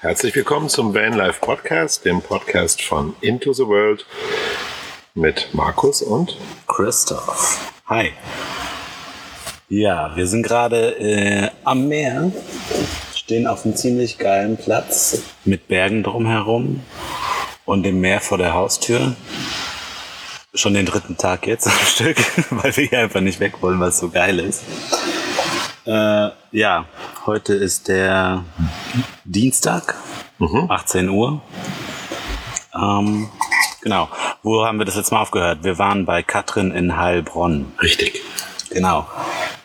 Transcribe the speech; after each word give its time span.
Herzlich 0.00 0.32
willkommen 0.36 0.68
zum 0.68 0.94
Vanlife 0.94 1.40
Podcast, 1.40 2.04
dem 2.04 2.22
Podcast 2.22 2.82
von 2.82 3.16
Into 3.20 3.52
the 3.52 3.66
World 3.66 4.06
mit 5.14 5.48
Markus 5.54 6.02
und 6.02 6.36
Christoph. 6.68 7.72
Hi. 7.86 8.12
Ja, 9.68 10.14
wir 10.14 10.28
sind 10.28 10.44
gerade 10.44 10.96
äh, 11.00 11.50
am 11.64 11.88
Meer, 11.88 12.30
stehen 13.12 13.48
auf 13.48 13.64
einem 13.64 13.74
ziemlich 13.74 14.18
geilen 14.18 14.56
Platz 14.56 15.20
mit 15.44 15.66
Bergen 15.66 16.04
drumherum 16.04 16.80
und 17.64 17.82
dem 17.82 18.00
Meer 18.00 18.20
vor 18.20 18.38
der 18.38 18.54
Haustür. 18.54 19.16
Schon 20.54 20.74
den 20.74 20.86
dritten 20.86 21.16
Tag 21.16 21.44
jetzt 21.48 21.66
am 21.66 21.72
Stück, 21.86 22.18
weil 22.50 22.76
wir 22.76 22.84
hier 22.84 23.00
einfach 23.00 23.20
nicht 23.20 23.40
weg 23.40 23.54
wollen, 23.62 23.80
weil 23.80 23.88
es 23.88 23.98
so 23.98 24.10
geil 24.10 24.38
ist. 24.38 24.62
Äh, 25.86 26.28
ja, 26.52 26.84
heute 27.26 27.54
ist 27.54 27.88
der 27.88 28.44
Dienstag, 29.24 29.94
18 30.68 31.08
Uhr. 31.08 31.40
Ähm, 32.74 33.28
genau. 33.82 34.08
Wo 34.42 34.64
haben 34.64 34.78
wir 34.78 34.84
das 34.84 34.96
jetzt 34.96 35.10
mal 35.10 35.20
aufgehört? 35.20 35.62
Wir 35.62 35.78
waren 35.78 36.04
bei 36.04 36.22
Katrin 36.22 36.70
in 36.70 36.96
Heilbronn. 36.96 37.72
richtig. 37.82 38.20
Genau. 38.70 39.06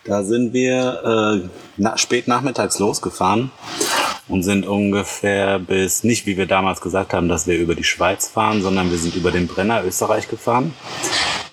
Da 0.05 0.23
sind 0.23 0.53
wir 0.53 1.41
äh, 1.43 1.49
na, 1.77 1.97
spät 1.97 2.27
nachmittags 2.27 2.79
losgefahren 2.79 3.51
und 4.27 4.43
sind 4.43 4.65
ungefähr 4.65 5.59
bis, 5.59 6.03
nicht 6.03 6.25
wie 6.25 6.37
wir 6.37 6.45
damals 6.45 6.81
gesagt 6.81 7.13
haben, 7.13 7.29
dass 7.29 7.47
wir 7.47 7.57
über 7.57 7.75
die 7.75 7.83
Schweiz 7.83 8.27
fahren, 8.27 8.61
sondern 8.61 8.91
wir 8.91 8.97
sind 8.97 9.15
über 9.15 9.31
den 9.31 9.47
Brenner 9.47 9.83
Österreich 9.83 10.27
gefahren, 10.29 10.73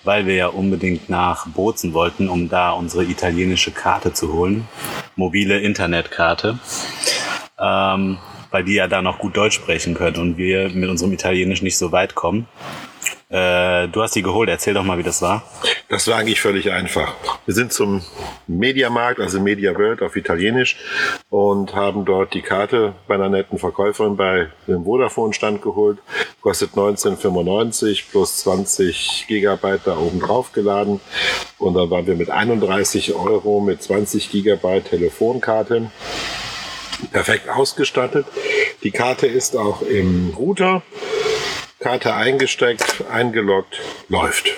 weil 0.03 0.25
wir 0.25 0.35
ja 0.35 0.47
unbedingt 0.47 1.09
nach 1.09 1.47
Bozen 1.47 1.93
wollten, 1.93 2.29
um 2.29 2.49
da 2.49 2.71
unsere 2.71 3.03
italienische 3.03 3.71
Karte 3.71 4.13
zu 4.13 4.33
holen. 4.33 4.67
Mobile 5.15 5.59
Internetkarte. 5.59 6.59
Ähm, 7.61 8.17
weil 8.51 8.63
die 8.65 8.73
ja 8.73 8.87
da 8.87 9.01
noch 9.01 9.17
gut 9.17 9.37
Deutsch 9.37 9.55
sprechen 9.55 9.93
können 9.93 10.17
und 10.17 10.37
wir 10.37 10.69
mit 10.69 10.89
unserem 10.89 11.13
Italienisch 11.13 11.61
nicht 11.61 11.77
so 11.77 11.91
weit 11.91 12.15
kommen. 12.15 12.47
Äh, 13.29 13.87
du 13.87 14.01
hast 14.01 14.13
die 14.15 14.21
geholt, 14.21 14.49
erzähl 14.49 14.73
doch 14.73 14.83
mal, 14.83 14.97
wie 14.97 15.03
das 15.03 15.21
war. 15.21 15.43
Das 15.87 16.05
war 16.07 16.17
eigentlich 16.17 16.41
völlig 16.41 16.69
einfach. 16.69 17.15
Wir 17.45 17.53
sind 17.53 17.71
zum 17.71 18.01
Mediamarkt, 18.47 19.21
also 19.21 19.39
Media 19.39 19.73
World 19.73 20.01
auf 20.01 20.17
Italienisch 20.17 20.75
und 21.29 21.73
haben 21.73 22.03
dort 22.03 22.33
die 22.33 22.41
Karte 22.41 22.93
bei 23.07 23.15
einer 23.15 23.29
netten 23.29 23.57
Verkäuferin 23.57 24.17
bei 24.17 24.49
dem 24.67 24.83
Vodafone-Stand 24.83 25.61
geholt. 25.61 25.99
Kostet 26.41 26.71
19,95 26.71 28.03
plus 28.11 28.37
20 28.39 29.25
Gigabyte 29.29 29.81
da 29.85 29.97
oben 29.97 30.19
drauf 30.19 30.51
geladen. 30.51 30.99
Und 31.57 31.75
dann 31.75 31.89
waren 31.89 32.07
wir 32.07 32.15
mit 32.15 32.29
31 32.29 33.13
Euro 33.13 33.61
mit 33.61 33.81
20 33.81 34.29
Gigabyte 34.29 34.89
Telefonkarte 34.89 35.89
perfekt 37.11 37.49
ausgestattet. 37.49 38.25
Die 38.83 38.91
Karte 38.91 39.27
ist 39.27 39.55
auch 39.55 39.81
im 39.81 40.33
Router. 40.37 40.81
Karte 41.79 42.13
eingesteckt, 42.13 43.03
eingeloggt, 43.11 43.79
läuft. 44.07 44.51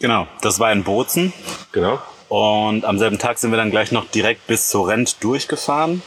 Genau, 0.00 0.26
das 0.40 0.58
war 0.58 0.72
in 0.72 0.84
Bozen. 0.84 1.32
Genau. 1.72 2.00
Und 2.28 2.84
am 2.84 2.98
selben 2.98 3.18
Tag 3.18 3.38
sind 3.38 3.50
wir 3.50 3.56
dann 3.56 3.70
gleich 3.70 3.92
noch 3.92 4.10
direkt 4.10 4.46
bis 4.46 4.68
zur 4.68 4.88
Rent 4.88 5.22
durchgefahren. 5.22 6.02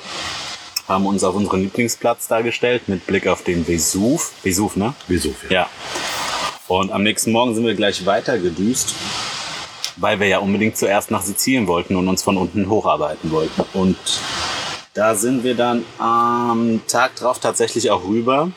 Haben 0.88 1.06
uns 1.06 1.24
auf 1.24 1.36
unseren 1.36 1.62
Lieblingsplatz 1.62 2.28
dargestellt 2.28 2.88
mit 2.88 3.06
Blick 3.06 3.28
auf 3.28 3.44
den 3.44 3.68
Vesuv. 3.68 4.32
Vesuv, 4.44 4.76
ne? 4.76 4.94
Wieso? 5.08 5.36
Ja. 5.50 5.70
Und 6.68 6.92
am 6.92 7.04
nächsten 7.04 7.32
Morgen 7.32 7.56
sind 7.56 7.66
wir 7.66 7.76
gleich 7.76 8.06
weiter 8.06 8.40
gedüst, 8.40 8.94
weil 9.98 10.20
wir 10.20 10.28
ja 10.28 10.40
unbedingt 10.40 10.78
zuerst 10.78 11.12
nach 11.12 11.22
Sizilien 11.22 11.68
wollten 11.68 11.96
und 11.96 12.08
uns 12.08 12.24
von 12.24 12.38
unten 12.38 12.70
hocharbeiten 12.70 13.32
wollten. 13.32 13.64
Und 13.74 13.98
da 14.98 15.14
sind 15.14 15.44
wir 15.44 15.54
dann 15.54 15.86
am 16.00 16.82
Tag 16.88 17.16
drauf 17.18 17.38
tatsächlich 17.38 17.92
auch 17.92 18.04
rüber. 18.04 18.50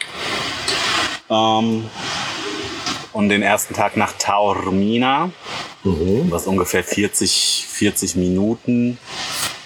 Ähm, 1.28 1.84
und 3.12 3.28
den 3.28 3.42
ersten 3.42 3.74
Tag 3.74 3.98
nach 3.98 4.14
Taormina, 4.18 5.30
was 5.84 6.46
ungefähr 6.46 6.82
40, 6.82 7.66
40 7.68 8.16
Minuten, 8.16 8.96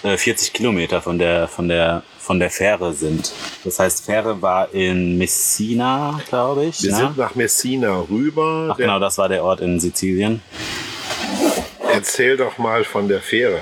äh, 0.03 0.17
40 0.17 0.51
Kilometer 0.51 1.01
von 1.01 1.17
der, 1.17 1.47
von 1.47 1.69
der, 1.69 2.03
von 2.19 2.39
der 2.39 2.49
Fähre 2.49 2.91
sind. 2.91 3.31
Das 3.63 3.79
heißt, 3.79 4.05
Fähre 4.05 4.41
war 4.41 4.73
in 4.73 5.17
Messina, 5.17 6.19
glaube 6.27 6.65
ich. 6.65 6.83
Wir 6.83 6.91
ne? 6.91 6.97
sind 6.97 7.17
nach 7.17 7.35
Messina 7.35 8.01
rüber. 8.09 8.71
Ach 8.73 8.77
genau, 8.77 8.99
das 8.99 9.17
war 9.17 9.29
der 9.29 9.45
Ort 9.45 9.61
in 9.61 9.79
Sizilien. 9.79 10.41
Erzähl 11.93 12.35
doch 12.35 12.57
mal 12.57 12.83
von 12.83 13.07
der 13.07 13.21
Fähre. 13.21 13.61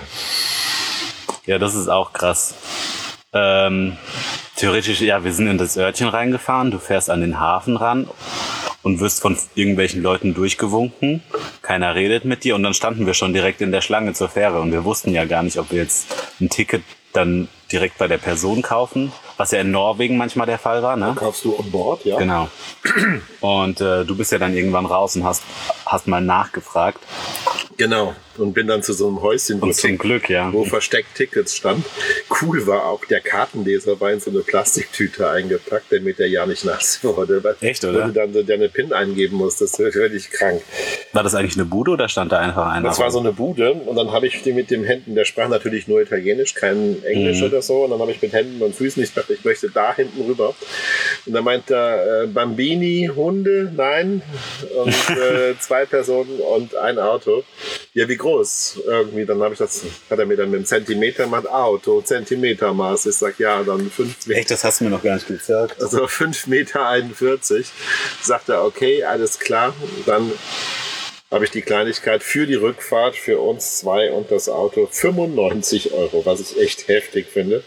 Ja, 1.46 1.60
das 1.60 1.76
ist 1.76 1.90
auch 1.90 2.12
krass. 2.12 2.56
Ähm, 3.34 3.98
theoretisch, 4.56 5.02
ja, 5.02 5.24
wir 5.24 5.34
sind 5.34 5.48
in 5.48 5.58
das 5.58 5.78
Örtchen 5.78 6.08
reingefahren, 6.08 6.72
du 6.72 6.80
fährst 6.80 7.10
an 7.10 7.22
den 7.22 7.40
Hafen 7.40 7.78
ran 7.78 8.08
und 8.84 9.00
wirst 9.00 9.22
von 9.22 9.38
irgendwelchen 9.56 10.04
Leuten 10.04 10.34
durchgewunken. 10.34 11.24
Keiner 11.62 11.96
redet 11.96 12.26
mit 12.26 12.44
dir 12.44 12.56
und 12.56 12.64
dann 12.64 12.74
standen 12.74 13.06
wir 13.06 13.14
schon 13.14 13.34
direkt 13.34 13.62
in 13.62 13.72
der 13.72 13.82
Schlange 13.82 14.14
zur 14.14 14.30
Fähre 14.30 14.60
und 14.60 14.72
wir 14.72 14.84
wussten 14.84 15.12
ja 15.14 15.26
gar 15.26 15.42
nicht, 15.42 15.58
ob 15.58 15.72
wir 15.72 15.80
jetzt 15.80 16.14
ein 16.40 16.50
Ticket 16.50 16.84
dann 17.14 17.48
direkt 17.72 17.98
bei 17.98 18.08
der 18.08 18.18
Person 18.18 18.62
kaufen, 18.62 19.12
was 19.38 19.52
ja 19.52 19.62
in 19.62 19.72
Norwegen 19.72 20.18
manchmal 20.18 20.46
der 20.46 20.60
Fall 20.60 20.84
war, 20.84 20.96
ne? 20.96 21.14
Kaufst 21.16 21.46
du 21.46 21.58
on 21.58 21.72
board, 21.72 22.06
ja? 22.06 22.18
Genau. 22.18 22.50
Und 23.42 23.82
äh, 23.82 24.06
du 24.06 24.16
bist 24.16 24.32
ja 24.32 24.38
dann 24.38 24.56
irgendwann 24.56 24.86
raus 24.86 25.16
und 25.16 25.24
hast, 25.24 25.44
hast 25.86 26.08
mal 26.08 26.22
nachgefragt. 26.22 27.00
Genau. 27.78 28.16
Und 28.38 28.54
bin 28.54 28.66
dann 28.66 28.82
zu 28.82 28.94
so 28.94 29.08
einem 29.08 29.22
Häuschen, 29.22 29.62
wo, 29.62 29.72
zum 29.72 29.98
Glück, 29.98 30.28
ja. 30.30 30.52
wo 30.52 30.66
versteckt 30.66 31.16
Tickets 31.16 31.56
stand. 31.56 31.86
Cool 32.42 32.66
war 32.66 32.86
auch, 32.88 33.06
der 33.06 33.20
Kartenleser 33.22 34.00
war 34.02 34.12
in 34.12 34.20
so 34.20 34.32
eine 34.32 34.40
Plastiktüte 34.40 35.30
eingepackt, 35.30 35.86
damit 35.92 36.18
der 36.18 36.28
ja 36.30 36.46
nicht 36.48 36.66
nass 36.66 37.00
wurde. 37.04 37.44
Weil- 37.44 37.56
Echt, 37.62 37.84
oder? 37.86 38.04
Wo 38.04 38.08
du 38.08 38.14
dann 38.14 38.34
so 38.34 38.42
deine 38.42 38.70
PIN 38.70 38.92
eingeben 38.92 39.38
musst. 39.38 39.62
Das 39.62 39.78
ist 39.78 39.94
völlig 39.94 40.32
krank. 40.32 40.62
War 41.12 41.22
das 41.24 41.36
eigentlich 41.36 41.56
eine 41.56 41.66
Bude 41.66 41.92
oder 41.92 42.10
stand 42.10 42.32
da 42.32 42.40
einfach 42.40 42.68
einer? 42.72 42.88
Das 42.90 43.00
war 43.00 43.12
so 43.12 43.20
eine 43.20 43.34
Bude 43.34 43.74
und 43.74 43.96
dann 43.96 44.12
habe 44.12 44.26
ich 44.26 44.42
die 44.42 44.52
mit 44.52 44.72
dem 44.72 44.84
Händen, 44.84 45.14
der 45.14 45.26
sprach 45.26 45.48
natürlich 45.50 45.88
nur 45.88 46.02
Italienisch, 46.02 46.56
kein 46.56 47.04
Englisch 47.04 47.40
Mhm. 47.42 47.48
oder 47.48 47.62
so. 47.62 47.84
Und 47.84 47.92
dann 47.92 48.00
habe 48.00 48.12
ich 48.12 48.22
mit 48.22 48.34
Händen 48.34 48.62
und 48.64 48.76
Füßen, 48.76 49.04
ich 49.04 49.14
dachte, 49.14 49.34
ich 49.34 49.44
möchte 49.46 49.70
da 49.70 49.96
hinten 49.96 50.22
rüber. 50.26 50.56
Und 51.28 51.34
dann 51.34 51.44
meinte 51.44 51.76
er, 51.76 52.24
äh, 52.24 52.28
Bambini, 52.28 53.12
Hunde, 53.16 53.72
nein. 53.76 54.24
Und 54.84 54.88
äh, 55.18 55.54
zwei 55.60 55.86
Personen 55.86 56.40
und 56.40 56.76
ein 56.76 56.98
Auto. 56.98 57.44
Ja, 57.96 58.10
wie 58.10 58.18
groß? 58.18 58.80
Irgendwie, 58.88 59.24
dann 59.24 59.40
habe 59.44 59.54
ich 59.54 59.60
das, 59.60 59.84
hat 60.10 60.18
er 60.18 60.26
mir 60.26 60.36
dann 60.36 60.50
mit 60.50 60.58
einem 60.58 60.66
Zentimeter 60.66 61.26
gemacht, 61.26 61.48
Auto, 61.48 62.02
Zentimetermaß. 62.02 63.06
Ich 63.06 63.16
sag, 63.16 63.38
ja, 63.38 63.62
dann 63.62 63.92
fünf 63.92 64.26
Meter. 64.26 64.40
Echt, 64.40 64.50
das 64.50 64.64
hast 64.64 64.80
du 64.80 64.86
mir 64.86 64.90
noch 64.90 65.04
gar 65.04 65.14
nicht 65.14 65.28
gesagt. 65.28 65.80
Also 65.80 66.06
5,41 66.06 66.50
Meter. 66.50 66.88
41. 66.88 67.68
Sagt 68.22 68.50
er, 68.50 68.64
okay, 68.66 69.04
alles 69.04 69.38
klar. 69.38 69.76
Dann 70.08 70.32
habe 71.30 71.46
ich 71.46 71.52
die 71.52 71.62
Kleinigkeit 71.62 72.24
für 72.24 72.48
die 72.48 72.56
Rückfahrt 72.56 73.16
für 73.16 73.40
uns 73.40 73.78
zwei 73.78 74.12
und 74.12 74.32
das 74.32 74.50
Auto 74.50 74.88
95 74.90 75.94
Euro, 75.94 76.26
was 76.26 76.40
ich 76.40 76.60
echt 76.60 76.88
heftig 76.88 77.28
finde. 77.28 77.64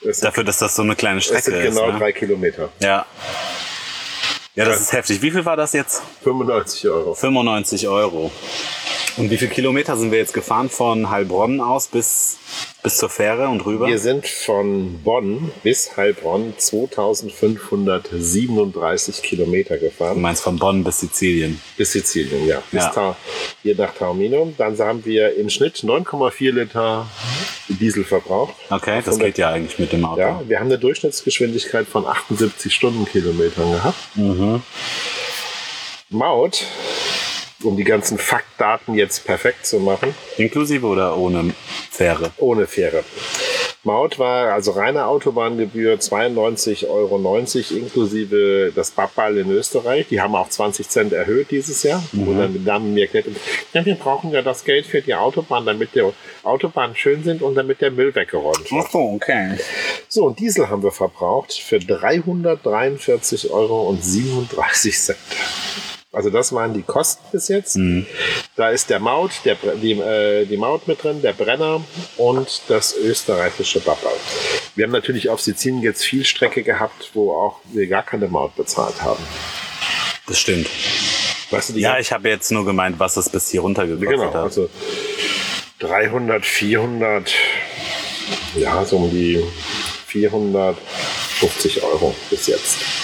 Sind, 0.00 0.24
Dafür, 0.24 0.42
dass 0.42 0.58
das 0.58 0.74
so 0.74 0.82
eine 0.82 0.96
kleine 0.96 1.20
Strecke 1.20 1.42
sind 1.42 1.62
genau 1.62 1.86
ist. 1.86 1.92
Ne? 1.92 1.98
drei 2.00 2.12
Kilometer. 2.12 2.68
Ja. 2.80 3.06
Ja, 4.56 4.64
das 4.64 4.80
ist 4.80 4.92
heftig. 4.92 5.22
Wie 5.22 5.30
viel 5.30 5.44
war 5.44 5.56
das 5.56 5.72
jetzt? 5.72 6.02
95 6.24 6.88
Euro. 6.88 7.14
95 7.14 7.88
Euro. 7.88 8.32
Und 9.16 9.30
wie 9.30 9.38
viele 9.38 9.50
Kilometer 9.50 9.96
sind 9.96 10.10
wir 10.12 10.18
jetzt 10.18 10.34
gefahren 10.34 10.68
von 10.68 11.08
Heilbronn 11.08 11.62
aus 11.62 11.86
bis, 11.86 12.36
bis 12.82 12.98
zur 12.98 13.08
Fähre 13.08 13.48
und 13.48 13.64
rüber? 13.64 13.86
Wir 13.86 13.98
sind 13.98 14.26
von 14.26 15.02
Bonn 15.02 15.50
bis 15.62 15.96
Heilbronn 15.96 16.52
2537 16.58 19.22
Kilometer 19.22 19.78
Du 19.78 19.86
gefahren. 19.86 20.20
meinst 20.20 20.42
von 20.42 20.58
Bonn 20.58 20.84
bis 20.84 21.00
Sizilien. 21.00 21.58
Bis 21.78 21.92
Sizilien, 21.92 22.46
ja. 22.46 22.62
Bis 22.70 22.82
Ja. 22.82 22.88
Ta 22.90 23.16
hier 23.62 23.74
nach 23.76 23.94
Taormino. 23.94 24.52
Dann 24.58 24.78
haben 24.78 25.02
wir 25.06 25.34
im 25.36 25.48
Schnitt 25.48 25.76
9,4 25.78 26.52
Liter 26.52 27.06
Diesel 27.68 28.04
verbraucht. 28.04 28.52
Okay, 28.68 29.00
das 29.02 29.18
geht 29.18 29.38
ja 29.38 29.48
eigentlich 29.50 29.78
mit 29.78 29.92
dem 29.92 30.04
Auto. 30.04 30.20
Ja, 30.20 30.42
wir 30.46 30.58
haben 30.60 30.66
eine 30.66 30.78
Durchschnittsgeschwindigkeit 30.78 31.86
von 31.86 32.06
78 32.06 32.74
Stundenkilometern 32.74 33.72
gehabt. 33.72 33.96
Mhm. 34.14 34.62
Maut, 36.10 36.64
um 37.66 37.76
die 37.76 37.84
ganzen 37.84 38.18
Faktdaten 38.18 38.94
jetzt 38.94 39.24
perfekt 39.24 39.66
zu 39.66 39.80
machen, 39.80 40.14
Inklusive 40.38 40.86
oder 40.86 41.16
ohne 41.16 41.54
Fähre? 41.90 42.30
ohne 42.38 42.66
Fähre. 42.66 43.04
Maut 43.86 44.18
war 44.18 44.52
also 44.52 44.72
reine 44.72 45.06
Autobahngebühr 45.06 45.94
92,90 45.94 46.88
Euro 46.88 47.38
inklusive 47.78 48.72
das 48.74 48.90
Babbal 48.90 49.38
in 49.38 49.48
Österreich. 49.48 50.08
Die 50.08 50.20
haben 50.20 50.34
auch 50.34 50.48
20 50.48 50.88
Cent 50.88 51.12
erhöht 51.12 51.52
dieses 51.52 51.84
Jahr. 51.84 52.02
Mhm. 52.10 52.28
Und 52.28 52.38
dann 52.38 52.64
Damen 52.64 52.94
mir 52.94 53.02
erklärt, 53.02 53.26
ja, 53.72 53.86
wir 53.86 53.94
brauchen 53.94 54.32
ja 54.32 54.42
das 54.42 54.64
Geld 54.64 54.86
für 54.86 55.02
die 55.02 55.14
Autobahn, 55.14 55.64
damit 55.66 55.94
die 55.94 56.02
Autobahnen 56.42 56.96
schön 56.96 57.22
sind 57.22 57.42
und 57.42 57.54
damit 57.54 57.80
der 57.80 57.92
Müll 57.92 58.12
weggeräumt 58.12 58.72
wird. 58.72 58.84
Ach 58.84 58.90
so, 58.90 58.98
okay. 58.98 59.56
So, 60.08 60.24
und 60.26 60.40
Diesel 60.40 60.68
haben 60.68 60.82
wir 60.82 60.90
verbraucht 60.90 61.52
für 61.52 61.76
343,37 61.76 63.50
Euro. 63.52 63.96
Also 66.16 66.30
das 66.30 66.50
waren 66.54 66.72
die 66.72 66.80
Kosten 66.82 67.22
bis 67.30 67.48
jetzt. 67.48 67.76
Mhm. 67.76 68.06
Da 68.56 68.70
ist 68.70 68.88
der 68.88 69.00
Maut, 69.00 69.32
der, 69.44 69.56
die, 69.82 69.92
äh, 69.92 70.46
die 70.46 70.56
Maut 70.56 70.88
mit 70.88 71.02
drin, 71.02 71.20
der 71.20 71.34
Brenner 71.34 71.84
und 72.16 72.62
das 72.68 72.96
österreichische 72.96 73.80
Bappal. 73.80 74.14
Wir 74.74 74.86
haben 74.86 74.92
natürlich 74.92 75.28
auf 75.28 75.42
Sizilien 75.42 75.82
jetzt 75.82 76.02
viel 76.06 76.24
Strecke 76.24 76.62
gehabt, 76.62 77.10
wo 77.12 77.34
auch 77.34 77.60
wir 77.64 77.86
gar 77.86 78.02
keine 78.02 78.28
Maut 78.28 78.56
bezahlt 78.56 79.02
haben. 79.02 79.22
Das 80.26 80.38
stimmt. 80.38 80.68
Weißt 81.50 81.68
du, 81.68 81.78
Ja, 81.78 81.98
ich 81.98 82.10
habe 82.12 82.30
jetzt 82.30 82.50
nur 82.50 82.64
gemeint, 82.64 82.98
was 82.98 83.18
es 83.18 83.28
bis 83.28 83.50
hier 83.50 83.60
runtergekostet 83.60 84.08
Genau, 84.18 84.28
hat. 84.28 84.36
also 84.36 84.70
300, 85.80 86.46
400, 86.46 87.30
ja, 88.54 88.82
so 88.86 88.96
um 88.96 89.10
die 89.10 89.44
450 90.06 91.82
Euro 91.82 92.14
bis 92.30 92.46
jetzt. 92.46 92.95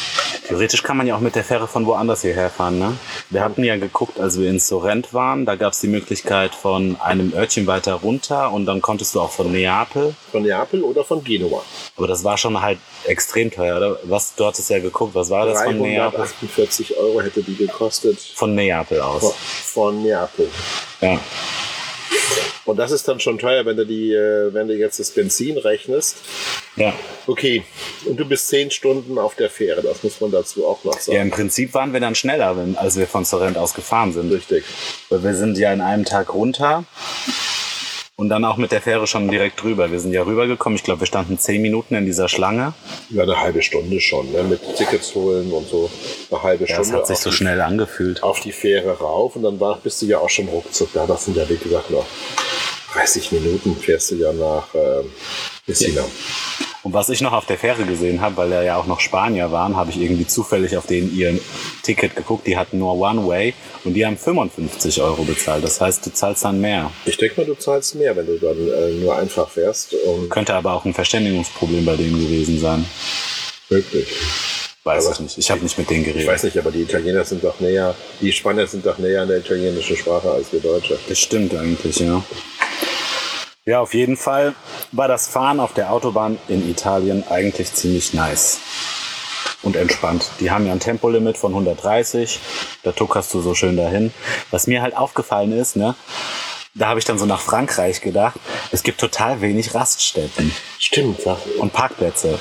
Theoretisch 0.52 0.82
kann 0.82 0.98
man 0.98 1.06
ja 1.06 1.16
auch 1.16 1.20
mit 1.20 1.34
der 1.34 1.44
Fähre 1.44 1.66
von 1.66 1.86
woanders 1.86 2.20
hierher 2.20 2.50
fahren, 2.50 2.78
ne? 2.78 2.96
Wir 3.30 3.42
hatten 3.42 3.64
ja 3.64 3.76
geguckt, 3.76 4.20
als 4.20 4.38
wir 4.38 4.50
in 4.50 4.58
Sorrent 4.60 5.14
waren, 5.14 5.46
da 5.46 5.54
gab 5.56 5.72
es 5.72 5.80
die 5.80 5.86
Möglichkeit 5.88 6.54
von 6.54 7.00
einem 7.00 7.32
Örtchen 7.32 7.66
weiter 7.66 7.94
runter 7.94 8.52
und 8.52 8.66
dann 8.66 8.82
konntest 8.82 9.14
du 9.14 9.20
auch 9.22 9.30
von 9.30 9.50
Neapel, 9.50 10.14
Von 10.30 10.42
Neapel 10.42 10.82
oder 10.82 11.04
von 11.04 11.24
Genua. 11.24 11.62
aber 11.96 12.06
das 12.06 12.22
war 12.22 12.36
schon 12.36 12.60
halt 12.60 12.78
extrem 13.04 13.50
teuer, 13.50 13.78
oder? 13.78 13.98
Was, 14.04 14.34
du 14.34 14.44
hattest 14.44 14.68
ja 14.68 14.78
geguckt, 14.78 15.14
was 15.14 15.30
war 15.30 15.46
das 15.46 15.62
von 15.62 15.78
Neapel? 15.80 16.18
348 16.18 16.98
Euro 16.98 17.22
hätte 17.22 17.42
die 17.42 17.56
gekostet 17.56 18.18
Von 18.20 18.54
Neapel 18.54 18.98
von, 18.98 19.06
aus. 19.08 19.34
von 19.64 20.02
Neapel. 20.02 20.48
Ja. 21.00 21.18
Und 22.64 22.76
das 22.76 22.92
ist 22.92 23.08
dann 23.08 23.18
schon 23.18 23.38
teuer, 23.38 23.66
wenn 23.66 23.76
du 23.76 23.84
die, 23.84 24.12
äh, 24.12 24.52
wenn 24.54 24.68
du 24.68 24.74
jetzt 24.74 25.00
das 25.00 25.10
Benzin 25.10 25.58
rechnest. 25.58 26.18
Ja. 26.76 26.94
Okay, 27.26 27.64
und 28.06 28.18
du 28.18 28.24
bist 28.24 28.48
zehn 28.48 28.70
Stunden 28.70 29.18
auf 29.18 29.34
der 29.34 29.50
Fähre, 29.50 29.82
das 29.82 30.02
muss 30.02 30.20
man 30.20 30.30
dazu 30.30 30.66
auch 30.66 30.82
noch 30.84 30.94
ja, 30.94 31.00
sagen. 31.00 31.18
im 31.18 31.30
Prinzip 31.30 31.74
waren 31.74 31.92
wir 31.92 32.00
dann 32.00 32.14
schneller, 32.14 32.56
wenn, 32.56 32.76
als 32.76 32.96
wir 32.96 33.06
von 33.06 33.24
Sorrent 33.24 33.58
aus 33.58 33.74
gefahren 33.74 34.12
sind. 34.12 34.32
Richtig. 34.32 34.64
Weil 35.08 35.22
wir 35.22 35.34
sind 35.34 35.58
ja 35.58 35.72
in 35.72 35.80
einem 35.80 36.04
Tag 36.04 36.34
runter 36.34 36.84
und 38.22 38.28
dann 38.28 38.44
auch 38.44 38.56
mit 38.56 38.70
der 38.70 38.80
Fähre 38.80 39.08
schon 39.08 39.28
direkt 39.28 39.60
drüber. 39.60 39.90
Wir 39.90 39.98
sind 39.98 40.12
ja 40.12 40.22
rübergekommen. 40.22 40.76
Ich 40.76 40.84
glaube, 40.84 41.00
wir 41.00 41.06
standen 41.08 41.40
zehn 41.40 41.60
Minuten 41.60 41.96
in 41.96 42.06
dieser 42.06 42.28
Schlange. 42.28 42.72
Ja, 43.10 43.24
eine 43.24 43.40
halbe 43.40 43.62
Stunde 43.62 44.00
schon, 44.00 44.30
ne? 44.30 44.44
mit 44.44 44.60
Tickets 44.76 45.12
holen 45.16 45.50
und 45.50 45.68
so. 45.68 45.90
Eine 46.30 46.42
halbe 46.44 46.64
Ja, 46.66 46.76
das 46.76 46.86
Stunde 46.86 47.00
hat 47.00 47.08
sich 47.08 47.18
so 47.18 47.30
die 47.30 47.36
schnell 47.36 47.60
angefühlt. 47.60 48.22
auf 48.22 48.38
die 48.38 48.52
Fähre 48.52 48.96
rauf 48.96 49.34
und 49.34 49.42
dann 49.42 49.58
war, 49.58 49.76
bist 49.82 50.00
du 50.02 50.06
ja 50.06 50.18
auch 50.18 50.30
schon 50.30 50.46
ruckzuck 50.46 50.92
da. 50.94 51.04
Das 51.04 51.24
sind 51.24 51.36
ja, 51.36 51.48
wie 51.48 51.56
gesagt, 51.56 51.90
noch 51.90 52.06
30 52.94 53.32
Minuten 53.32 53.74
fährst 53.74 54.12
du 54.12 54.14
ja 54.14 54.32
nach 54.32 54.72
äh, 54.72 55.02
Messina. 55.66 56.04
Und 56.84 56.92
was 56.94 57.08
ich 57.10 57.20
noch 57.20 57.32
auf 57.32 57.46
der 57.46 57.58
Fähre 57.58 57.84
gesehen 57.84 58.20
habe, 58.20 58.36
weil 58.38 58.50
da 58.50 58.62
ja 58.62 58.76
auch 58.76 58.86
noch 58.86 58.98
Spanier 58.98 59.52
waren, 59.52 59.76
habe 59.76 59.90
ich 59.90 60.00
irgendwie 60.00 60.26
zufällig 60.26 60.76
auf 60.76 60.86
denen 60.86 61.14
ihr 61.16 61.38
Ticket 61.84 62.16
geguckt. 62.16 62.46
Die 62.46 62.56
hatten 62.56 62.78
nur 62.78 62.94
One 62.98 63.26
Way 63.28 63.54
und 63.84 63.94
die 63.94 64.04
haben 64.04 64.16
55 64.16 65.00
Euro 65.00 65.22
bezahlt. 65.22 65.62
Das 65.62 65.80
heißt, 65.80 66.04
du 66.06 66.12
zahlst 66.12 66.44
dann 66.44 66.60
mehr. 66.60 66.90
Ich 67.04 67.16
denke 67.16 67.40
mal, 67.40 67.46
du 67.46 67.54
zahlst 67.54 67.94
mehr, 67.94 68.16
wenn 68.16 68.26
du 68.26 68.36
dann 68.38 68.56
äh, 68.56 68.90
nur 69.00 69.16
einfach 69.16 69.48
fährst. 69.48 69.94
Könnte 70.28 70.54
aber 70.54 70.72
auch 70.72 70.84
ein 70.84 70.92
Verständigungsproblem 70.94 71.84
bei 71.84 71.94
denen 71.96 72.18
gewesen 72.20 72.58
sein. 72.58 72.84
möglich. 73.70 74.08
Weiß 74.84 75.06
Aber 75.06 75.14
ich 75.14 75.20
nicht. 75.20 75.38
Ich 75.38 75.50
habe 75.52 75.62
nicht 75.62 75.78
mit 75.78 75.88
denen 75.88 76.00
Ich 76.00 76.06
geredet. 76.08 76.26
weiß 76.28 76.42
nicht, 76.42 76.58
aber 76.58 76.72
die 76.72 76.82
Italiener 76.82 77.24
sind 77.24 77.44
doch 77.44 77.60
näher, 77.60 77.94
die 78.20 78.32
Spanier 78.32 78.66
sind 78.66 78.84
doch 78.84 78.98
näher 78.98 79.22
an 79.22 79.28
der 79.28 79.38
italienischen 79.38 79.96
Sprache 79.96 80.28
als 80.32 80.52
wir 80.52 80.58
Deutsche. 80.58 80.98
Das 81.08 81.18
stimmt 81.20 81.54
eigentlich, 81.54 82.00
ja. 82.00 82.20
Ja, 83.64 83.80
auf 83.80 83.94
jeden 83.94 84.16
Fall 84.16 84.56
war 84.90 85.06
das 85.06 85.28
Fahren 85.28 85.60
auf 85.60 85.72
der 85.72 85.92
Autobahn 85.92 86.36
in 86.48 86.68
Italien 86.68 87.22
eigentlich 87.30 87.72
ziemlich 87.72 88.12
nice 88.12 88.58
und 89.62 89.76
entspannt. 89.76 90.28
Die 90.40 90.50
haben 90.50 90.66
ja 90.66 90.72
ein 90.72 90.80
Tempolimit 90.80 91.38
von 91.38 91.52
130, 91.52 92.40
da 92.82 92.90
tuckerst 92.90 93.32
du 93.32 93.40
so 93.40 93.54
schön 93.54 93.76
dahin. 93.76 94.12
Was 94.50 94.66
mir 94.66 94.82
halt 94.82 94.96
aufgefallen 94.96 95.52
ist, 95.52 95.76
ne, 95.76 95.94
da 96.74 96.88
habe 96.88 96.98
ich 96.98 97.04
dann 97.04 97.20
so 97.20 97.24
nach 97.24 97.40
Frankreich 97.40 98.00
gedacht, 98.00 98.40
es 98.72 98.82
gibt 98.82 98.98
total 98.98 99.40
wenig 99.40 99.76
Raststätten 99.76 100.52
Stimmt, 100.80 101.24
ja. 101.24 101.38
und 101.58 101.72
Parkplätze. 101.72 102.40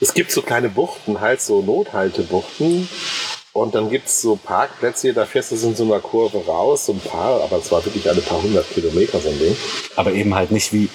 Es 0.00 0.12
gibt 0.12 0.32
so 0.32 0.42
kleine 0.42 0.70
Buchten, 0.70 1.20
halt 1.20 1.40
so 1.40 1.62
Nothaltebuchten. 1.62 2.88
Und 3.56 3.74
dann 3.74 3.88
gibt's 3.88 4.20
so 4.20 4.36
Parkplätze, 4.36 5.14
da 5.14 5.24
fährst 5.24 5.50
du 5.50 5.56
so 5.56 5.68
in 5.68 5.74
so 5.74 5.84
einer 5.84 6.00
Kurve 6.00 6.44
raus, 6.44 6.84
so 6.84 6.92
ein 6.92 7.00
paar, 7.00 7.42
aber 7.42 7.56
es 7.56 7.72
war 7.72 7.82
wirklich 7.82 8.06
alle 8.06 8.20
paar 8.20 8.42
hundert 8.42 8.68
Kilometer 8.68 9.18
so 9.18 9.30
ein 9.30 9.38
Ding. 9.38 9.56
Aber 9.96 10.12
eben 10.12 10.34
halt 10.34 10.50
nicht 10.50 10.74
wie 10.74 10.90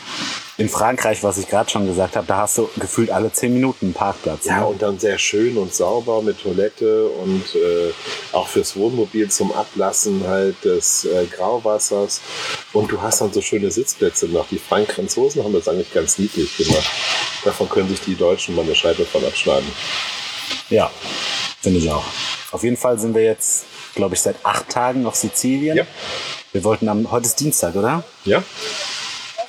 in 0.57 0.69
Frankreich, 0.69 1.23
was 1.23 1.39
ich 1.39 1.47
gerade 1.47 1.71
schon 1.71 1.87
gesagt 1.87 2.15
habe, 2.15 2.27
da 2.27 2.37
hast 2.37 2.59
du 2.59 2.69
gefühlt 2.77 3.09
alle 3.09 3.33
10 3.33 3.51
Minuten 3.51 3.85
einen 3.85 3.93
Parkplatz. 3.95 4.45
Ja, 4.45 4.59
ne? 4.59 4.67
und 4.67 4.79
dann 4.79 4.99
sehr 4.99 5.17
schön 5.17 5.57
und 5.57 5.73
sauber 5.73 6.21
mit 6.21 6.39
Toilette 6.39 7.07
und 7.07 7.43
äh, 7.55 7.91
auch 8.31 8.47
fürs 8.47 8.75
Wohnmobil 8.75 9.27
zum 9.31 9.51
Ablassen 9.53 10.23
halt 10.27 10.63
des 10.63 11.05
äh, 11.05 11.25
Grauwassers. 11.25 12.21
Und 12.73 12.91
du 12.91 13.01
hast 13.01 13.21
dann 13.21 13.33
so 13.33 13.41
schöne 13.41 13.71
Sitzplätze 13.71 14.27
noch. 14.27 14.47
Die 14.49 14.59
Frank 14.59 14.91
Franzosen 14.91 15.43
haben 15.43 15.53
das 15.53 15.67
eigentlich 15.67 15.91
ganz 15.91 16.19
niedlich 16.19 16.55
gemacht. 16.57 16.91
Davon 17.43 17.67
können 17.67 17.89
sich 17.89 18.01
die 18.01 18.15
Deutschen 18.15 18.55
mal 18.55 18.61
eine 18.61 18.75
Scheibe 18.75 19.03
von 19.03 19.25
abschneiden. 19.25 19.71
Ja, 20.69 20.91
finde 21.61 21.79
ich 21.79 21.89
auch. 21.89 22.03
Auf 22.51 22.63
jeden 22.63 22.77
Fall 22.77 22.99
sind 22.99 23.15
wir 23.15 23.23
jetzt, 23.23 23.65
glaube 23.95 24.15
ich, 24.15 24.21
seit 24.21 24.35
acht 24.43 24.69
Tagen 24.69 25.05
auf 25.05 25.15
Sizilien. 25.15 25.77
Ja. 25.77 25.85
Wir 26.51 26.63
wollten 26.63 26.89
am, 26.89 27.09
heute 27.11 27.27
ist 27.27 27.39
Dienstag, 27.39 27.75
oder? 27.75 28.03
Ja? 28.25 28.43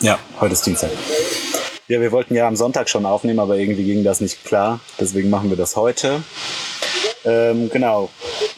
Ja, 0.00 0.19
heute 0.41 0.53
ist 0.53 0.64
Dienstag. 0.64 0.91
Ja, 1.88 2.00
wir 2.00 2.12
wollten 2.12 2.35
ja 2.35 2.47
am 2.47 2.56
Sonntag 2.56 2.88
schon 2.88 3.06
aufnehmen, 3.06 3.41
aber 3.41 3.56
irgendwie 3.56 3.85
ging 3.85 4.05
das 4.05 4.20
nicht 4.20 4.44
klar. 4.44 4.81
Deswegen 5.00 5.31
machen 5.31 5.50
wir 5.50 5.56
das 5.56 5.76
heute. 5.76 6.23
Ähm, 7.25 7.70
genau. 7.70 8.11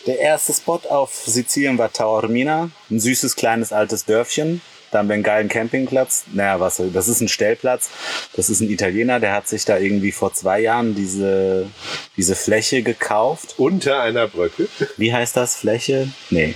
Der 0.06 0.18
erste 0.18 0.52
Spot 0.52 0.80
auf 0.88 1.14
Sizilien 1.14 1.78
war 1.78 1.92
Taormina, 1.92 2.70
ein 2.90 3.00
süßes 3.00 3.36
kleines 3.36 3.72
altes 3.72 4.04
Dörfchen. 4.04 4.60
Da 4.94 5.00
haben 5.00 5.08
wir 5.08 5.14
einen 5.14 5.24
geilen 5.24 5.48
Campingplatz. 5.48 6.22
Naja, 6.32 6.60
was, 6.60 6.80
das 6.92 7.08
ist 7.08 7.20
ein 7.20 7.26
Stellplatz. 7.26 7.90
Das 8.36 8.48
ist 8.48 8.60
ein 8.60 8.70
Italiener, 8.70 9.18
der 9.18 9.32
hat 9.32 9.48
sich 9.48 9.64
da 9.64 9.76
irgendwie 9.76 10.12
vor 10.12 10.32
zwei 10.32 10.60
Jahren 10.60 10.94
diese, 10.94 11.66
diese 12.16 12.36
Fläche 12.36 12.84
gekauft. 12.84 13.56
Unter 13.56 14.00
einer 14.00 14.28
Brücke. 14.28 14.68
Wie 14.96 15.12
heißt 15.12 15.36
das? 15.36 15.56
Fläche? 15.56 16.06
Nee. 16.30 16.54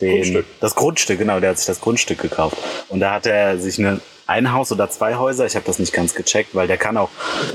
Den, 0.00 0.14
Grundstück. 0.14 0.46
Das 0.60 0.74
Grundstück, 0.74 1.18
genau, 1.18 1.40
der 1.40 1.50
hat 1.50 1.58
sich 1.58 1.66
das 1.66 1.82
Grundstück 1.82 2.22
gekauft. 2.22 2.56
Und 2.88 3.00
da 3.00 3.12
hat 3.12 3.26
er 3.26 3.58
sich 3.58 3.78
eine, 3.78 4.00
ein 4.26 4.54
Haus 4.54 4.72
oder 4.72 4.88
zwei 4.88 5.16
Häuser, 5.16 5.44
ich 5.44 5.56
habe 5.56 5.66
das 5.66 5.78
nicht 5.78 5.92
ganz 5.92 6.14
gecheckt, 6.14 6.54
weil 6.54 6.68
der 6.68 6.78
kann 6.78 6.96
auch 6.96 7.10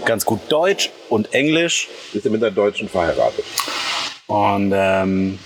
ganz 0.05 0.25
gut 0.25 0.41
Deutsch 0.49 0.91
und 1.09 1.33
Englisch. 1.33 1.87
Ist 2.13 2.23
er 2.23 2.31
mit 2.31 2.43
einer 2.43 2.53
Deutschen 2.53 2.87
verheiratet. 2.87 3.45
Und 4.27 4.73
ähm, 4.75 5.39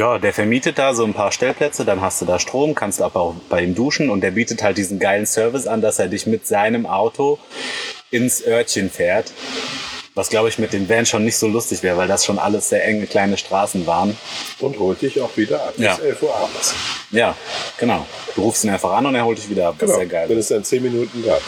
ja, 0.00 0.18
der 0.18 0.32
vermietet 0.32 0.78
da 0.78 0.94
so 0.94 1.04
ein 1.04 1.12
paar 1.12 1.30
Stellplätze, 1.30 1.84
dann 1.84 2.00
hast 2.00 2.22
du 2.22 2.24
da 2.24 2.38
Strom, 2.38 2.74
kannst 2.74 3.02
aber 3.02 3.20
auch 3.20 3.34
bei 3.50 3.62
ihm 3.62 3.74
duschen 3.74 4.08
und 4.08 4.22
der 4.22 4.30
bietet 4.30 4.62
halt 4.62 4.78
diesen 4.78 4.98
geilen 4.98 5.26
Service 5.26 5.66
an, 5.66 5.82
dass 5.82 5.98
er 5.98 6.08
dich 6.08 6.26
mit 6.26 6.46
seinem 6.46 6.86
Auto 6.86 7.38
ins 8.10 8.42
Örtchen 8.46 8.88
fährt. 8.90 9.30
Was 10.14 10.30
glaube 10.30 10.48
ich 10.48 10.58
mit 10.58 10.72
den 10.72 10.88
Van 10.88 11.04
schon 11.04 11.24
nicht 11.26 11.36
so 11.36 11.46
lustig 11.48 11.82
wäre, 11.82 11.98
weil 11.98 12.08
das 12.08 12.24
schon 12.24 12.38
alles 12.38 12.70
sehr 12.70 12.82
enge 12.84 13.06
kleine 13.06 13.36
Straßen 13.36 13.86
waren. 13.86 14.16
Und 14.58 14.78
holt 14.78 15.02
dich 15.02 15.20
auch 15.20 15.36
wieder 15.36 15.62
ab. 15.62 15.74
Ja. 15.76 15.96
Bis 15.96 16.04
11 16.04 16.22
Uhr 16.22 16.34
abends. 16.34 16.74
Ja, 17.10 17.36
genau. 17.78 18.06
Du 18.34 18.40
rufst 18.42 18.64
ihn 18.64 18.70
einfach 18.70 18.92
an 18.92 19.04
und 19.06 19.14
er 19.14 19.24
holt 19.26 19.36
dich 19.36 19.50
wieder 19.50 19.68
ab. 19.68 19.76
Das 19.78 19.90
ist 19.90 19.96
sehr 19.96 20.06
Dann 20.06 20.28
geil. 20.28 20.38
ist 20.38 20.50
er 20.50 20.56
in 20.56 20.64
10 20.64 20.82
Minuten 20.82 21.22
da. 21.24 21.38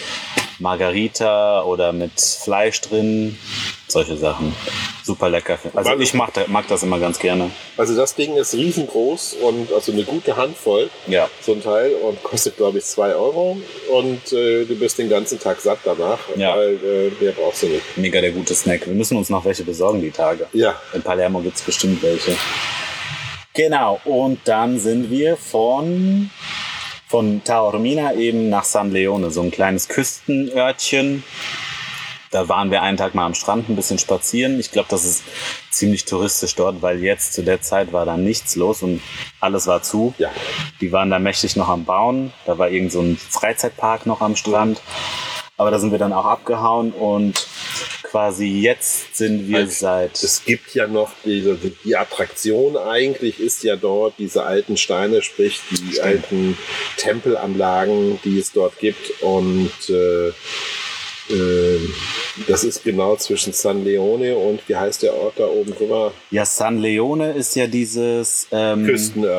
Margarita 0.60 1.64
oder 1.64 1.92
mit 1.94 2.20
Fleisch 2.20 2.82
drin. 2.82 3.38
Solche 3.88 4.16
Sachen. 4.18 4.56
Super 5.04 5.30
lecker. 5.30 5.60
Also 5.76 5.92
Weil- 5.92 6.02
ich 6.02 6.14
mag, 6.14 6.32
mag 6.48 6.68
das 6.68 6.82
immer 6.84 6.98
ganz 7.00 7.20
gerne. 7.20 7.52
Also 7.78 7.96
das 7.96 8.16
Ding 8.16 8.36
ist 8.38 8.54
riesengroß 8.56 9.34
und 9.42 9.72
also 9.74 9.92
eine 9.92 10.04
gute 10.04 10.36
Handvoll, 10.38 10.90
Ja. 11.06 11.30
so 11.42 11.52
ein 11.52 11.62
Teil, 11.62 11.94
und 11.96 12.24
kostet, 12.24 12.58
glaube 12.58 12.78
ich, 12.80 12.86
2 12.86 13.14
Euro. 13.14 13.58
Und 13.92 14.32
äh, 14.34 14.66
du 14.66 14.76
bist 14.80 14.98
den 14.98 15.10
ganzen 15.10 15.40
Tag 15.40 15.60
satt 15.60 15.80
danach, 15.84 16.18
Ja. 16.38 16.56
weil 16.56 16.74
äh, 16.76 17.24
mehr 17.24 17.34
brauchst 17.34 17.64
du 17.64 17.68
nicht. 17.68 17.84
Mega 17.98 18.22
der 18.22 18.32
gute 18.32 18.56
Snack. 18.56 18.88
Wir 18.88 18.94
müssen 18.94 19.18
uns 19.18 19.30
noch 19.30 19.44
welche 19.46 19.64
besorgen 19.64 20.02
die 20.02 20.12
Tage. 20.12 20.48
Ja, 20.54 20.76
In 20.94 21.02
Palermo 21.04 21.40
gibt 21.42 21.58
es 21.58 21.62
bestimmt 21.62 22.02
welche. 22.02 22.36
Genau, 23.56 24.02
und 24.06 24.40
dann 24.46 24.80
sind 24.80 25.12
wir 25.12 25.38
von, 25.38 26.32
von 27.08 27.44
Taormina 27.44 28.16
eben 28.16 28.50
nach 28.50 28.64
San 28.64 28.92
Leone, 28.92 29.30
so 29.30 29.42
ein 29.42 29.52
kleines 29.52 29.88
Küstenörtchen. 29.88 31.24
Da 32.32 32.50
waren 32.50 32.72
wir 32.72 32.82
einen 32.82 32.98
Tag 32.98 33.14
mal 33.14 33.28
am 33.28 33.36
Strand 33.36 33.70
ein 33.70 33.76
bisschen 33.76 34.00
spazieren. 34.00 34.60
Ich 34.60 34.72
glaube, 34.72 34.88
das 34.90 35.06
ist 35.06 35.24
ziemlich 35.70 36.06
touristisch 36.06 36.56
dort, 36.56 36.82
weil 36.82 37.04
jetzt 37.04 37.34
zu 37.34 37.44
der 37.44 37.62
Zeit 37.62 37.94
war 37.94 38.08
da 38.08 38.18
nichts 38.18 38.56
los 38.56 38.82
und 38.82 39.04
alles 39.40 39.68
war 39.68 39.84
zu. 39.84 40.16
ja. 40.18 40.32
Die 40.82 40.92
waren 40.92 41.12
da 41.12 41.20
mächtig 41.20 41.56
noch 41.56 41.70
am 41.70 41.86
Bauen. 41.86 42.34
Da 42.48 42.58
war 42.58 42.72
irgend 42.72 42.92
so 42.92 43.02
ein 43.02 43.18
Freizeitpark 43.18 44.08
noch 44.08 44.22
am 44.22 44.36
Strand. 44.36 44.82
Aber 45.58 45.70
da 45.70 45.78
sind 45.78 45.92
wir 45.92 46.00
dann 46.00 46.12
auch 46.12 46.26
abgehauen 46.26 46.92
und 46.92 47.46
quasi 48.14 48.46
jetzt 48.46 49.18
sind 49.18 49.48
wir 49.48 49.62
Also, 49.62 49.72
seit 49.72 50.24
Es 50.24 50.46
gibt 50.46 50.76
ja 50.76 50.86
noch 50.86 51.12
diese, 51.26 51.58
die 51.84 51.98
Attraktion 51.98 52.78
eigentlich 52.78 53.40
ist 53.40 53.64
ja 53.64 53.76
dort 53.76 54.14
diese 54.20 54.44
alten 54.44 54.78
Steine, 54.78 55.24
sprich 55.24 55.62
die 55.72 56.00
alten 56.00 56.56
Tempelanlagen, 56.98 58.20
die 58.24 58.38
es 58.38 58.52
dort 58.52 58.78
gibt. 58.78 59.20
Und 59.24 59.72
äh, 59.90 60.28
äh, 60.28 61.80
das 62.48 62.64
ist 62.64 62.84
genau 62.84 63.16
zwischen 63.16 63.52
San 63.52 63.84
Leone 63.84 64.36
und 64.36 64.62
wie 64.68 64.76
heißt 64.76 65.02
der 65.02 65.16
Ort 65.16 65.40
da 65.40 65.48
oben 65.48 65.74
drüber? 65.74 66.14
Ja, 66.30 66.46
San 66.46 66.78
Leone 66.78 67.32
ist 67.32 67.56
ja 67.56 67.66
dieses, 67.66 68.48
ähm, 68.52 68.86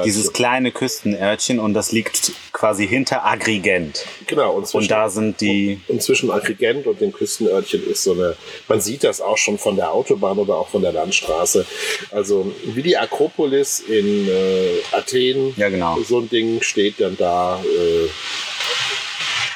dieses 0.04 0.33
kleine 0.33 0.73
Küstenörtchen 0.73 1.61
und 1.61 1.75
das 1.75 1.93
liegt 1.93 2.33
quasi 2.64 2.88
hinter 2.88 3.26
Agrigent. 3.26 4.06
Genau, 4.26 4.54
und 4.54 4.66
zwischen, 4.66 4.85
Und 4.85 4.90
da 4.90 5.11
sind 5.11 5.38
die, 5.42 5.80
und 5.88 6.02
zwischen 6.02 6.30
Agrigent 6.30 6.87
und 6.87 6.99
dem 6.99 7.12
Küstenörtchen 7.12 7.87
ist 7.90 8.02
so 8.04 8.12
eine, 8.12 8.37
man 8.68 8.80
sieht 8.80 9.04
das 9.04 9.21
auch 9.21 9.37
schon 9.37 9.59
von 9.59 9.76
der 9.76 9.92
Autobahn 9.92 10.38
oder 10.38 10.56
auch 10.56 10.68
von 10.68 10.80
der 10.80 10.92
Landstraße. 10.92 11.66
Also 12.11 12.50
wie 12.64 12.80
die 12.80 12.97
Akropolis 12.97 13.80
in 13.80 14.26
äh, 14.28 14.78
Athen, 14.92 15.52
Ja, 15.59 15.68
genau. 15.68 15.99
so 16.09 16.21
ein 16.21 16.30
Ding 16.30 16.62
steht 16.62 17.02
dann 17.02 17.18
da. 17.18 17.62
Äh, 17.62 18.09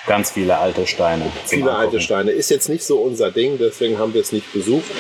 ganz 0.07 0.33
viele 0.33 0.59
alte 0.59 0.87
Steine. 0.87 1.33
viele 1.47 1.71
alte 1.71 1.81
Angucken. 1.85 2.01
Steine. 2.03 2.31
Ist 2.33 2.51
jetzt 2.51 2.69
nicht 2.69 2.85
so 2.85 2.99
unser 2.99 3.31
Ding, 3.31 3.57
deswegen 3.59 3.99
haben 3.99 4.13
wir 4.13 4.21
es 4.21 4.33
nicht 4.33 4.53
besucht. 4.53 4.91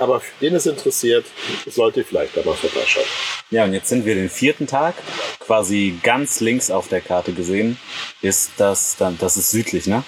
Aber 0.00 0.20
für 0.20 0.32
den 0.40 0.54
es 0.54 0.64
interessiert, 0.64 1.26
sollte 1.66 2.04
vielleicht 2.04 2.34
da 2.34 2.42
mal 2.42 2.54
vorbeischauen. 2.54 3.04
Ja, 3.50 3.64
und 3.64 3.74
jetzt 3.74 3.90
sind 3.90 4.06
wir 4.06 4.14
den 4.14 4.30
vierten 4.30 4.66
Tag, 4.66 4.94
quasi 5.40 5.98
ganz 6.02 6.40
links 6.40 6.70
auf 6.70 6.88
der 6.88 7.02
Karte 7.02 7.34
gesehen, 7.34 7.78
ist 8.22 8.52
das 8.56 8.96
dann, 8.96 9.18
das 9.18 9.36
ist 9.36 9.50
südlich, 9.50 9.86
ne? 9.86 10.02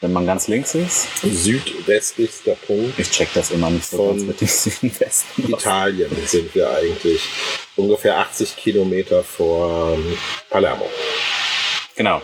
Wenn 0.00 0.12
man 0.12 0.24
ganz 0.24 0.48
links 0.48 0.74
ist. 0.74 1.08
Südwestlichster 1.22 2.56
Punkt 2.66 2.98
Ich 2.98 3.10
check 3.10 3.28
das 3.34 3.50
immer 3.50 3.68
nicht 3.68 3.86
so 3.86 4.08
ganz 4.08 4.22
mit 4.22 4.40
dem 4.40 4.48
Süden-Westen. 4.48 5.52
Italien 5.52 6.10
sind 6.26 6.54
wir 6.54 6.70
eigentlich. 6.70 7.28
Ungefähr 7.76 8.16
80 8.18 8.56
Kilometer 8.56 9.22
vor 9.24 9.94
ähm, 9.94 10.16
Palermo. 10.48 10.88
Genau. 11.96 12.22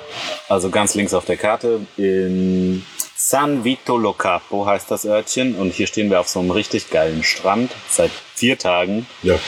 Also 0.48 0.70
ganz 0.70 0.94
links 0.94 1.14
auf 1.14 1.24
der 1.24 1.36
Karte 1.36 1.80
in 1.96 2.84
San 3.16 3.64
Vito 3.64 3.96
Lo 3.96 4.12
Capo 4.12 4.66
heißt 4.66 4.90
das 4.90 5.04
Örtchen 5.04 5.54
und 5.54 5.72
hier 5.72 5.86
stehen 5.86 6.10
wir 6.10 6.20
auf 6.20 6.28
so 6.28 6.40
einem 6.40 6.50
richtig 6.50 6.90
geilen 6.90 7.22
Strand 7.22 7.70
seit 7.88 8.10
vier 8.34 8.58
Tagen. 8.58 9.06
Ja. 9.22 9.38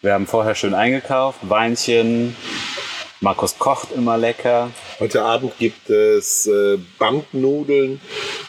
Wir 0.00 0.14
haben 0.14 0.26
vorher 0.26 0.54
schön 0.54 0.72
eingekauft, 0.72 1.40
Weinchen. 1.42 2.34
Markus 3.20 3.58
kocht 3.58 3.88
immer 3.94 4.16
lecker. 4.16 4.70
Heute 4.98 5.22
Abend 5.22 5.58
gibt 5.58 5.90
es 5.90 6.46
äh, 6.46 6.78
Bandnudeln 6.98 8.00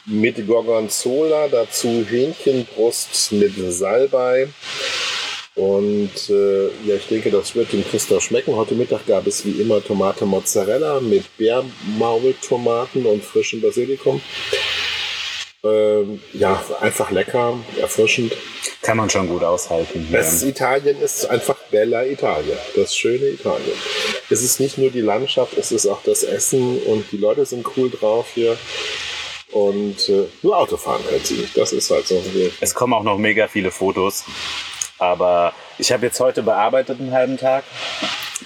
mit 0.06 0.48
Gorgonzola, 0.48 1.50
dazu 1.50 2.06
Hähnchenbrust 2.10 3.34
mit 3.34 3.54
Salbei. 3.74 4.48
Und 5.62 6.28
äh, 6.32 6.70
ja, 6.88 6.96
ich 6.96 7.06
denke, 7.08 7.30
das 7.30 7.54
wird 7.54 7.72
dem 7.72 7.86
Christoph 7.88 8.24
schmecken. 8.24 8.56
Heute 8.56 8.74
Mittag 8.74 9.06
gab 9.06 9.28
es 9.28 9.46
wie 9.46 9.62
immer 9.62 9.80
Tomate 9.84 10.26
Mozzarella 10.26 11.00
mit 11.02 11.26
Bärmaultomaten 11.38 13.06
und 13.06 13.24
frischem 13.24 13.62
Basilikum. 13.62 14.20
Ähm, 15.64 16.20
ja, 16.34 16.60
einfach 16.80 17.12
lecker, 17.12 17.60
erfrischend. 17.80 18.36
Kann 18.82 18.98
man 18.98 19.12
schon 19.12 19.28
gut 19.28 19.44
aushalten. 19.44 20.08
Das 20.12 20.42
Italien 20.42 21.00
ist 21.00 21.30
einfach 21.30 21.58
Bella 21.70 22.08
Italia, 22.08 22.58
das 22.76 22.96
schöne 22.96 23.28
Italien. 23.28 23.78
Es 24.32 24.42
ist 24.42 24.60
nicht 24.60 24.80
nur 24.80 24.90
die 24.90 25.02
Landschaft, 25.02 25.56
es 25.60 25.72
ist 25.72 25.86
auch 25.86 26.02
das 26.04 26.24
Essen 26.24 26.80
und 26.88 27.06
die 27.12 27.18
Leute 27.18 27.46
sind 27.46 27.68
cool 27.78 27.92
drauf 27.92 28.30
hier. 28.34 28.58
Und 29.52 30.10
äh, 30.10 30.24
nur 30.42 30.58
Autofahren 30.58 31.06
können 31.06 31.24
sie 31.24 31.36
nicht. 31.36 31.56
Das 31.56 31.72
ist 31.72 31.92
halt 31.92 32.08
so. 32.08 32.20
Es 32.62 32.74
kommen 32.74 32.94
auch 32.94 33.04
noch 33.04 33.20
mega 33.20 33.48
viele 33.48 33.70
Fotos. 33.70 34.24
Aber 35.02 35.54
ich 35.80 35.92
habe 35.92 36.06
jetzt 36.06 36.20
heute 36.20 36.44
bearbeitet 36.44 37.00
einen 37.00 37.12
halben 37.12 37.38
Tag. 37.38 37.64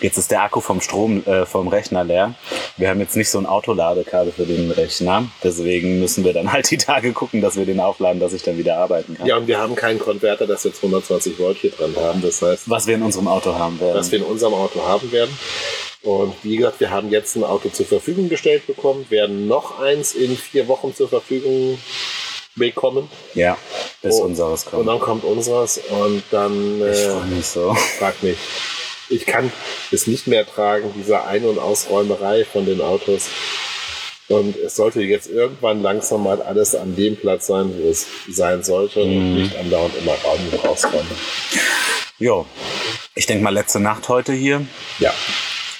Jetzt 0.01 0.17
ist 0.17 0.31
der 0.31 0.41
Akku 0.43 0.61
vom 0.61 0.79
Strom, 0.81 1.25
äh, 1.25 1.45
vom 1.45 1.67
Rechner 1.67 2.03
leer. 2.05 2.33
Wir 2.77 2.89
haben 2.89 2.99
jetzt 2.99 3.15
nicht 3.15 3.29
so 3.29 3.37
ein 3.39 3.45
Autoladekabel 3.45 4.31
für 4.31 4.45
den 4.45 4.71
Rechner. 4.71 5.25
Deswegen 5.43 5.99
müssen 5.99 6.23
wir 6.23 6.33
dann 6.33 6.51
halt 6.53 6.69
die 6.71 6.77
Tage 6.77 7.11
gucken, 7.11 7.41
dass 7.41 7.57
wir 7.57 7.65
den 7.65 7.79
aufladen, 7.81 8.19
dass 8.21 8.31
ich 8.33 8.41
dann 8.43 8.57
wieder 8.57 8.77
arbeiten 8.77 9.15
kann. 9.15 9.27
Ja, 9.27 9.35
und 9.37 9.47
wir 9.47 9.59
haben 9.59 9.75
keinen 9.75 9.99
Konverter, 9.99 10.47
das 10.47 10.63
jetzt 10.63 10.77
120 10.77 11.37
Volt 11.39 11.57
hier 11.57 11.71
dran 11.71 11.93
haben. 11.97 12.21
Das 12.21 12.41
heißt, 12.41 12.69
Was 12.69 12.87
wir 12.87 12.95
in 12.95 13.03
unserem 13.03 13.27
Auto 13.27 13.53
haben 13.53 13.79
werden. 13.79 13.97
was 13.97 14.11
wir 14.11 14.19
in 14.19 14.25
unserem 14.25 14.53
Auto 14.53 14.81
haben 14.85 15.11
werden. 15.11 15.37
Und 16.03 16.35
wie 16.43 16.55
gesagt, 16.57 16.79
wir 16.79 16.91
haben 16.91 17.09
jetzt 17.09 17.35
ein 17.35 17.43
Auto 17.43 17.67
zur 17.69 17.85
Verfügung 17.85 18.29
gestellt 18.29 18.67
bekommen, 18.67 19.05
werden 19.09 19.47
noch 19.47 19.79
eins 19.79 20.13
in 20.13 20.37
vier 20.37 20.67
Wochen 20.67 20.93
zur 20.95 21.09
Verfügung 21.09 21.79
bekommen. 22.55 23.09
ja, 23.33 23.57
bis 24.01 24.15
Oh, 24.15 24.23
unseres 24.25 24.63
Und 24.63 24.71
kommt. 24.71 24.87
dann 24.87 24.99
kommt 24.99 25.23
unseres 25.23 25.79
und 25.89 26.23
dann 26.31 26.79
Ich 26.81 26.99
äh, 26.99 27.09
freue 27.09 27.25
mich 27.25 27.45
so. 27.45 27.73
frag 27.99 28.21
mich. 28.23 28.37
Ich 29.09 29.25
kann 29.25 29.51
es 29.91 30.07
nicht 30.07 30.25
mehr 30.27 30.47
tragen, 30.47 30.91
diese 30.97 31.23
Ein- 31.25 31.45
und 31.45 31.59
Ausräumerei 31.59 32.43
von 32.45 32.65
den 32.65 32.81
Autos. 32.81 33.27
Und 34.27 34.55
es 34.57 34.75
sollte 34.75 35.01
jetzt 35.03 35.27
irgendwann 35.29 35.83
langsam 35.83 36.23
mal 36.23 36.41
alles 36.41 36.73
an 36.73 36.95
dem 36.95 37.15
Platz 37.15 37.45
sein, 37.45 37.71
wo 37.77 37.87
es 37.89 38.07
sein 38.27 38.63
sollte 38.63 39.03
und 39.03 39.35
nicht 39.35 39.55
andauernd 39.55 39.93
immer 39.97 40.13
Raum 40.23 40.39
und 40.51 40.65
rausräumen. 40.65 41.05
Jo, 42.17 42.47
ich 43.13 43.27
denke 43.27 43.43
mal 43.43 43.53
letzte 43.53 43.79
Nacht 43.79 44.09
heute 44.09 44.33
hier 44.33 44.65
Ja. 44.97 45.13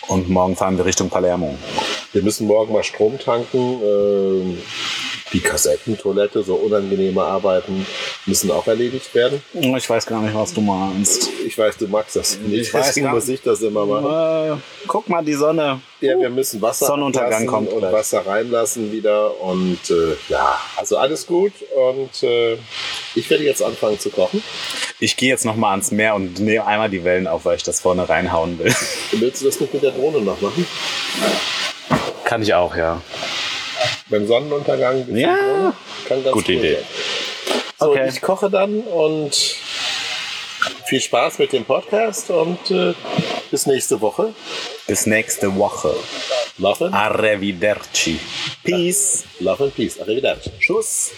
und 0.08 0.30
morgen 0.30 0.56
fahren 0.56 0.78
wir 0.78 0.86
Richtung 0.86 1.10
Palermo. 1.10 1.58
Wir 2.14 2.22
müssen 2.22 2.46
morgen 2.46 2.72
mal 2.74 2.84
Strom 2.84 3.18
tanken. 3.18 3.82
Ähm, 3.84 4.62
die 5.36 5.42
Kassettentoilette, 5.42 6.44
so 6.44 6.56
unangenehme 6.56 7.22
Arbeiten 7.22 7.86
müssen 8.26 8.50
auch 8.52 8.66
erledigt 8.68 9.14
werden. 9.14 9.42
Ich 9.54 9.90
weiß 9.90 10.06
gar 10.06 10.22
nicht, 10.22 10.34
was 10.34 10.54
du 10.54 10.62
meinst. 10.62 11.30
Ich 11.46 11.58
weiß, 11.58 11.76
du 11.78 11.88
magst 11.88 12.16
das 12.16 12.40
nicht, 12.40 12.62
Ich 12.62 12.74
weiß 12.74 12.88
deswegen 12.88 13.10
muss 13.10 13.28
ich 13.28 13.42
das 13.42 13.62
immer 13.62 13.86
machen. 13.86 14.54
Äh, 14.54 14.62
guck 14.88 15.10
mal, 15.10 15.24
die 15.26 15.34
Sonne. 15.34 15.82
Ja, 16.00 16.18
wir 16.18 16.30
müssen 16.30 16.62
Wasser 16.62 16.86
Sonnenuntergang 16.86 17.46
kommt 17.48 17.70
und 17.70 17.80
gleich. 17.80 17.92
Wasser 17.92 18.26
reinlassen 18.26 18.94
wieder. 18.94 19.42
Und 19.42 19.80
äh, 19.90 20.16
ja, 20.30 20.58
also 20.78 20.98
alles 20.98 21.28
gut. 21.28 21.52
Und 21.76 22.24
äh, 22.24 22.58
ich 23.16 23.30
werde 23.30 23.44
jetzt 23.44 23.62
anfangen 23.62 24.00
zu 24.00 24.12
kochen. 24.12 24.42
Ich 25.02 25.18
gehe 25.18 25.30
jetzt 25.30 25.44
noch 25.44 25.58
mal 25.58 25.72
ans 25.72 25.92
Meer 25.92 26.16
und 26.16 26.40
nehme 26.40 26.66
einmal 26.66 26.90
die 26.90 27.04
Wellen 27.04 27.28
auf, 27.28 27.44
weil 27.44 27.58
ich 27.58 27.64
das 27.64 27.82
vorne 27.82 28.08
reinhauen 28.08 28.58
will. 28.58 28.74
Willst 29.12 29.42
du 29.42 29.48
das 29.48 29.60
nicht 29.60 29.74
mit 29.74 29.84
der 29.84 29.92
Drohne 29.92 30.22
noch 30.22 30.40
machen? 30.40 30.66
Kann 32.24 32.42
ich 32.42 32.54
auch, 32.54 32.76
ja. 32.78 33.02
Beim 34.10 34.28
Sonnenuntergang? 34.28 35.06
Ja. 35.16 35.74
Kann 36.08 36.24
ganz 36.24 36.34
Gute 36.34 36.52
cool 36.54 36.60
Idee. 36.60 36.76
sein. 36.76 36.84
So, 37.80 37.86
Okay. 37.92 38.10
ich 38.10 38.22
koche 38.22 38.50
dann 38.50 38.82
und 38.82 39.36
viel 40.86 41.02
Spaß 41.02 41.40
mit 41.40 41.52
dem 41.54 41.66
Podcast 41.66 42.30
und 42.30 42.72
äh, 42.72 42.94
bis 43.52 43.66
nächste 43.66 44.00
Woche. 44.02 44.34
Bis 44.88 45.06
nächste 45.08 45.56
Woche. 45.58 45.94
Love 46.58 46.86
and, 46.86 46.94
Arrivederci. 46.96 48.20
Peace. 48.64 49.24
love 49.40 49.64
and 49.64 49.76
peace. 49.76 50.00
Arrivederci. 50.00 50.52
Tschüss. 50.60 51.12